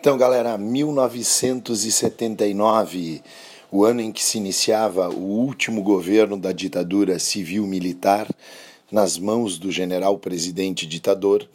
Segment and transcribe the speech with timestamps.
[0.00, 3.22] Então, galera, 1979,
[3.70, 8.26] o ano em que se iniciava o último governo da ditadura civil-militar,
[8.90, 11.46] nas mãos do general presidente ditador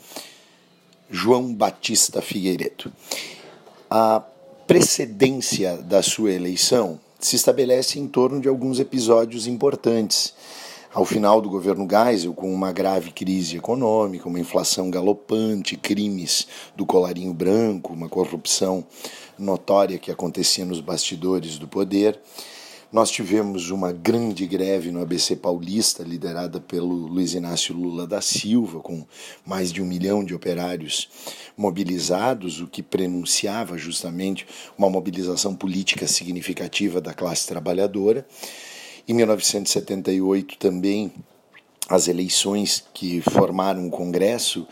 [1.10, 2.94] João Batista Figueiredo.
[3.90, 4.22] A
[4.68, 10.36] precedência da sua eleição se estabelece em torno de alguns episódios importantes
[10.96, 16.86] ao final do governo Geisel, com uma grave crise econômica, uma inflação galopante, crimes do
[16.86, 18.82] colarinho branco, uma corrupção
[19.38, 22.18] notória que acontecia nos bastidores do poder,
[22.94, 28.80] nós tivemos uma grande greve no ABC Paulista, liderada pelo Luiz Inácio Lula da Silva,
[28.80, 29.06] com
[29.46, 31.10] mais de um milhão de operários
[31.58, 38.26] mobilizados, o que prenunciava justamente uma mobilização política significativa da classe trabalhadora.
[39.08, 41.12] Em 1978 também
[41.88, 44.68] as eleições que formaram o Congresso,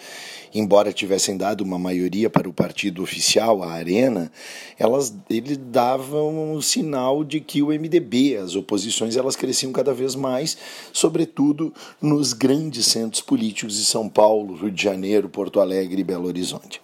[0.52, 4.32] embora tivessem dado uma maioria para o partido oficial, a Arena,
[4.80, 10.16] elas ele davam um sinal de que o MDB, as oposições, elas cresciam cada vez
[10.16, 10.58] mais,
[10.92, 16.28] sobretudo nos grandes centros políticos de São Paulo, Rio de Janeiro, Porto Alegre e Belo
[16.28, 16.82] Horizonte.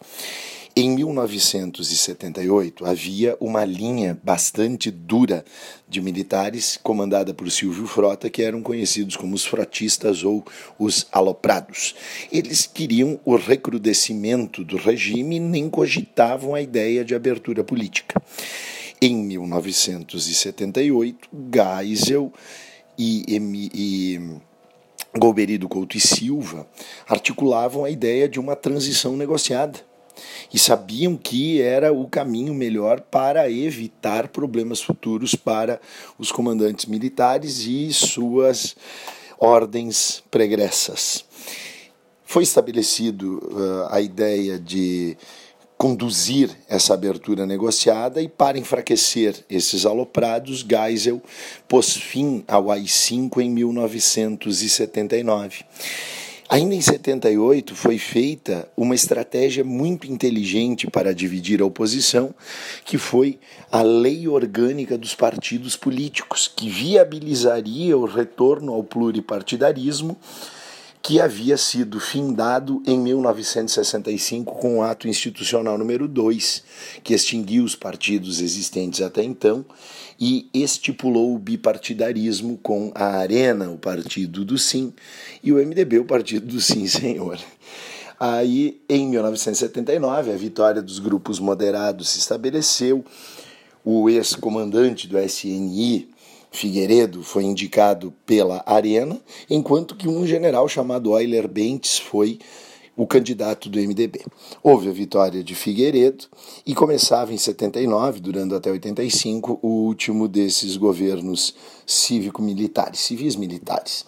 [0.82, 5.44] Em 1978, havia uma linha bastante dura
[5.90, 10.42] de militares comandada por Silvio Frota, que eram conhecidos como os frotistas ou
[10.80, 11.96] os aloprados.
[12.32, 18.22] Eles queriam o recrudescimento do regime e nem cogitavam a ideia de abertura política.
[19.02, 22.32] Em 1978, Geisel
[22.98, 23.38] e, e,
[23.74, 24.22] e
[25.18, 26.66] Golbery Couto e Silva
[27.06, 29.89] articulavam a ideia de uma transição negociada
[30.54, 35.80] e sabiam que era o caminho melhor para evitar problemas futuros para
[36.18, 38.76] os comandantes militares e suas
[39.40, 41.26] ordens pregressas.
[42.24, 45.18] Foi estabelecido uh, a ideia de
[45.80, 51.22] conduzir essa abertura negociada e para enfraquecer esses aloprados, Geisel
[51.70, 55.64] pôs fim ao AI-5 em 1979.
[56.52, 62.34] Ainda em 78 foi feita uma estratégia muito inteligente para dividir a oposição,
[62.84, 63.38] que foi
[63.72, 70.18] a Lei Orgânica dos Partidos Políticos, que viabilizaria o retorno ao pluripartidarismo
[71.02, 76.64] que havia sido findado em 1965 com o ato institucional número 2,
[77.04, 79.66] que extinguiu os partidos existentes até então
[80.20, 84.94] e estipulou o bipartidarismo com a Arena, o partido do Sim,
[85.42, 87.40] e o MDB, o partido do Sim Senhor.
[88.20, 93.06] Aí, em 1979, a vitória dos grupos moderados se estabeleceu.
[93.86, 96.10] O ex-comandante do SNI,
[96.52, 102.40] Figueiredo foi indicado pela Arena, enquanto que um general chamado Euler Bentes foi
[103.00, 104.26] o candidato do MDB.
[104.62, 106.26] Houve a vitória de Figueiredo
[106.66, 111.56] e começava em 79, durando até 85, o último desses governos
[111.86, 114.06] cívico-militares, civis militares.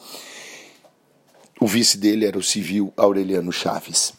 [1.62, 4.14] O vice dele era o civil Aureliano Chaves.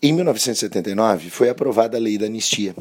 [0.00, 2.72] Em 1979 foi aprovada a lei da anistia.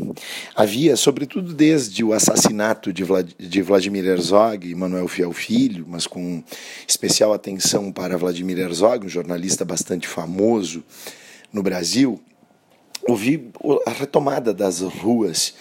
[0.56, 6.06] Havia, sobretudo desde o assassinato de, Vlad de Vladimir Herzog e Manuel Fiel Filho, mas
[6.06, 6.44] com
[6.88, 10.84] especial atenção para Vladimir Herzog, um jornalista bastante famoso
[11.52, 12.22] no Brasil,
[13.08, 13.50] houve
[13.88, 15.56] a retomada das ruas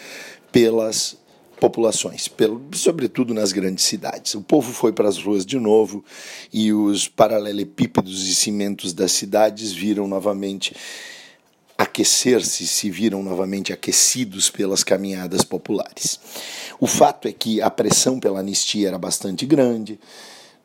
[0.52, 1.16] pelas
[1.58, 4.34] populações, pelo, sobretudo nas grandes cidades.
[4.34, 6.04] O povo foi para as ruas de novo
[6.52, 10.74] e os paralelepípedos e cimentos das cidades viram novamente
[11.96, 16.20] aquecer-se, se viram novamente aquecidos pelas caminhadas populares.
[16.78, 19.98] O fato é que a pressão pela anistia era bastante grande.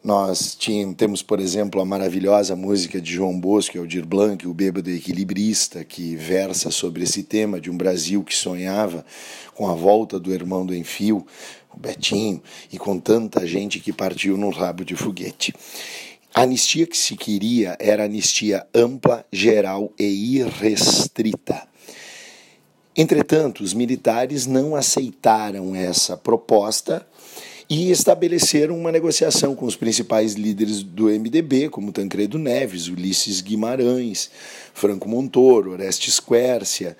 [0.03, 4.89] Nós tínhamos, temos, por exemplo, a maravilhosa música de João Bosco, Aldir Blanc, o bêbado
[4.89, 9.05] equilibrista, que versa sobre esse tema de um Brasil que sonhava
[9.55, 11.25] com a volta do irmão do Enfio,
[11.73, 12.41] o Betinho,
[12.73, 15.53] e com tanta gente que partiu num rabo de foguete.
[16.33, 21.67] A anistia que se queria era anistia ampla, geral e irrestrita.
[22.95, 27.05] Entretanto, os militares não aceitaram essa proposta
[27.69, 34.31] e estabeleceram uma negociação com os principais líderes do MDB, como Tancredo Neves, Ulisses Guimarães,
[34.73, 36.95] Franco Montoro, Orestes Quércia,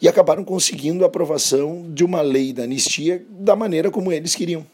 [0.00, 4.64] e acabaram conseguindo a aprovação de uma lei da anistia da maneira como eles queriam.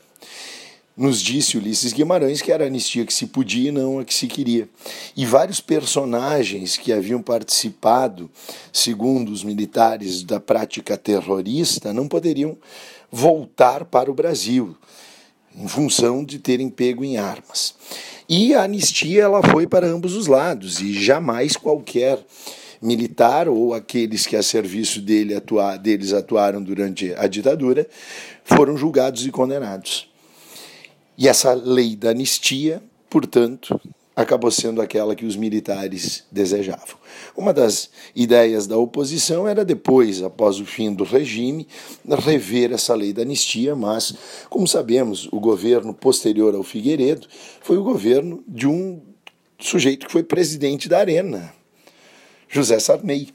[0.97, 4.15] Nos disse Ulisses Guimarães que era a anistia que se podia e não a que
[4.15, 4.67] se queria.
[5.15, 8.31] E vários personagens que haviam participado,
[8.73, 12.57] segundo os militares, da prática terrorista, não poderiam
[13.13, 14.75] voltar para o Brasil,
[15.55, 17.75] em função de terem pego em armas.
[18.27, 22.25] E a anistia ela foi para ambos os lados, e jamais qualquer
[22.81, 27.87] militar ou aqueles que a serviço dele atua, deles atuaram durante a ditadura
[28.45, 30.16] foram julgados e condenados.
[31.19, 33.81] E essa lei da anistia, portanto,
[34.17, 36.97] acabou sendo aquela que os militares desejavam.
[37.37, 41.69] Uma das ideias da oposição era depois, após o fim do regime,
[42.09, 44.15] rever essa lei da anistia, mas,
[44.49, 47.27] como sabemos, o governo posterior ao Figueiredo
[47.61, 49.03] foi o governo de um
[49.59, 51.53] sujeito que foi presidente da Arena,
[52.49, 53.29] José Sarney.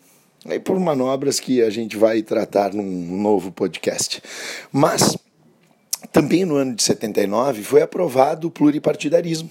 [0.44, 4.20] Aí por manobras que a gente vai tratar num novo podcast.
[4.72, 5.16] Mas
[6.12, 9.50] também no ano de 79 foi aprovado o pluripartidarismo.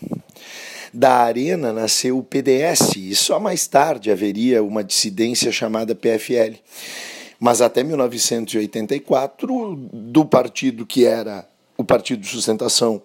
[0.93, 6.57] Da Arena nasceu o PDS e só mais tarde haveria uma dissidência chamada PFL.
[7.39, 11.49] Mas até 1984, do partido que era
[11.79, 13.01] o Partido de Sustentação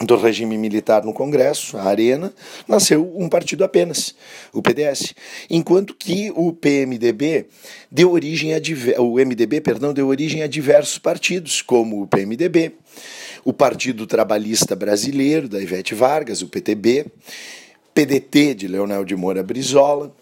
[0.00, 2.32] do regime militar no Congresso, a Arena,
[2.66, 4.14] nasceu um partido apenas,
[4.52, 5.14] o PDS,
[5.48, 7.46] enquanto que o PMDB
[7.90, 8.60] deu origem a
[8.98, 12.72] o MDB, perdão, deu origem a diversos partidos, como o PMDB,
[13.44, 17.06] o Partido Trabalhista Brasileiro, da Ivete Vargas, o PTB,
[17.94, 20.12] PDT, de Leonel de Moura Brizola,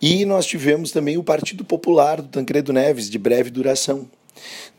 [0.00, 4.08] e nós tivemos também o Partido Popular, do Tancredo Neves, de breve duração.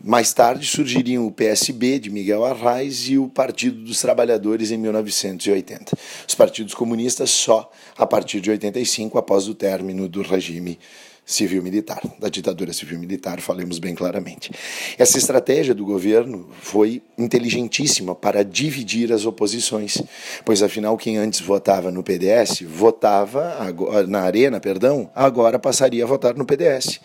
[0.04, 5.98] Mais tarde surgiriam o PSB, de Miguel Arraes, e o Partido dos Trabalhadores, em 1980.
[6.28, 10.78] Os partidos comunistas só a partir de 85, após o término do regime
[11.26, 14.52] civil-militar, da ditadura civil-militar, falemos bem claramente.
[14.98, 20.02] Essa estratégia do governo foi inteligentíssima para dividir as oposições,
[20.44, 23.74] pois afinal quem antes votava no PDS votava
[24.08, 27.00] na Arena, perdão, agora passaria a votar no PDS,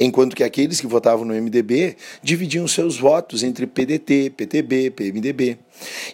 [0.00, 5.58] enquanto que aqueles que votavam no MDB dividiam seus votos entre PDT, PTB, PMDB.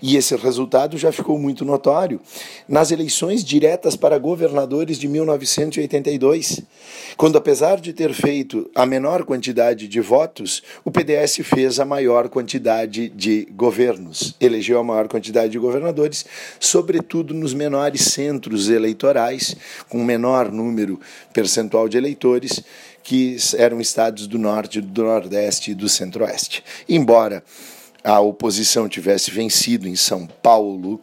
[0.03, 2.21] E esse resultado já ficou muito notório
[2.69, 6.63] nas eleições diretas para governadores de 1982,
[7.17, 12.29] quando, apesar de ter feito a menor quantidade de votos, o PDS fez a maior
[12.29, 16.27] quantidade de governos, elegeu a maior quantidade de governadores,
[16.61, 19.57] sobretudo nos menores centros eleitorais,
[19.89, 21.01] com menor número
[21.33, 22.63] percentual de eleitores,
[23.05, 26.65] que eram estados do norte, do nordeste e do centro-oeste.
[26.89, 27.45] Embora
[28.03, 31.01] a oposição tivesse vencido em São Paulo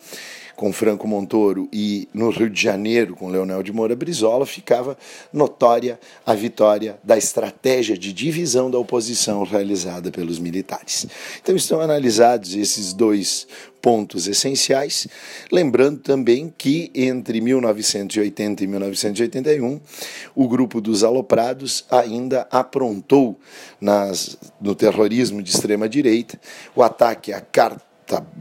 [0.62, 4.96] com Franco Montoro e no Rio de Janeiro com Leonel de Moura Brizola, ficava
[5.34, 11.08] notória a vitória da estratégia de divisão da oposição realizada pelos militares.
[11.42, 13.48] Então estão analisados esses dois
[13.81, 15.08] pontos essenciais,
[15.52, 19.81] lembrando também que entre 1980 e 1981,
[20.36, 23.40] o grupo dos aloprados ainda aprontou
[23.80, 26.40] nas, no terrorismo de extrema direita
[26.75, 27.90] o ataque à carta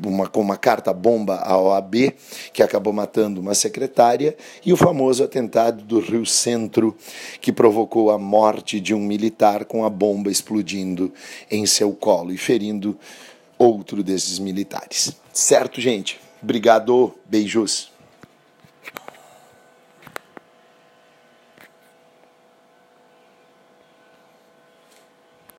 [0.04, 2.14] uma, com uma carta bomba à OAB,
[2.52, 6.96] que acabou matando uma secretária, e o famoso atentado do Rio Centro,
[7.40, 11.12] que provocou a morte de um militar com a bomba explodindo
[11.50, 12.98] em seu colo e ferindo
[13.58, 15.14] outro desses militares.
[15.32, 16.18] Certo, gente?
[16.42, 17.90] Obrigado, beijos.